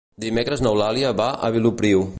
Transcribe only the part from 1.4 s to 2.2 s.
a Vilopriu.